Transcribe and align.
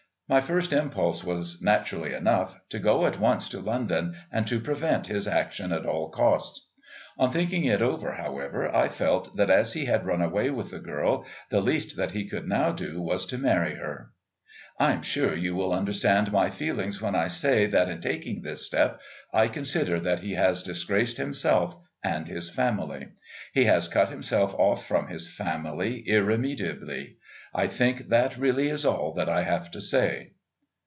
My 0.31 0.39
first 0.39 0.71
impulse 0.71 1.25
was, 1.25 1.61
naturally 1.61 2.13
enough, 2.13 2.57
to 2.69 2.79
go 2.79 3.05
at 3.05 3.19
once 3.19 3.49
to 3.49 3.59
London 3.59 4.15
and 4.31 4.47
to 4.47 4.61
prevent 4.61 5.07
his 5.07 5.27
action 5.27 5.73
at 5.73 5.85
all 5.85 6.07
costs. 6.09 6.69
On 7.17 7.33
thinking 7.33 7.65
it 7.65 7.81
over, 7.81 8.13
however, 8.13 8.73
I 8.73 8.87
felt 8.87 9.35
that 9.35 9.49
as 9.49 9.73
he 9.73 9.83
had 9.87 10.05
run 10.05 10.21
away 10.21 10.49
with 10.49 10.71
the 10.71 10.79
girl 10.79 11.25
the 11.49 11.59
least 11.59 11.97
that 11.97 12.13
he 12.13 12.29
could 12.29 12.47
now 12.47 12.71
do 12.71 13.01
was 13.01 13.25
to 13.25 13.37
marry 13.37 13.75
her. 13.75 14.11
"I'm 14.79 15.01
sure 15.01 15.35
you 15.35 15.53
will 15.53 15.73
understand 15.73 16.31
my 16.31 16.49
feeling 16.49 16.93
when 17.01 17.13
I 17.13 17.27
say 17.27 17.65
that 17.65 17.89
in 17.89 17.99
taking 17.99 18.41
this 18.41 18.65
step 18.65 19.01
I 19.33 19.49
consider 19.49 19.99
that 19.99 20.21
he 20.21 20.35
has 20.35 20.63
disgraced 20.63 21.17
himself 21.17 21.75
and 22.05 22.29
his 22.29 22.49
family. 22.49 23.09
He 23.53 23.65
has 23.65 23.89
cut 23.89 24.07
himself 24.07 24.55
off 24.55 24.87
from 24.87 25.09
his 25.09 25.27
family 25.27 25.99
irremediably. 26.07 27.17
I 27.53 27.67
think 27.67 28.07
that 28.07 28.37
really 28.37 28.67
that 28.69 28.73
is 28.75 28.85
all 28.85 29.13
that 29.15 29.27
I 29.27 29.43
have 29.43 29.71
to 29.71 29.81
say." 29.81 30.31